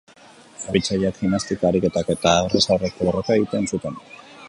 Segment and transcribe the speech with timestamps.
[0.63, 4.05] Erabiltzaileek, gimnastika ariketak edo aurrez aurreko borroka egiten zuten.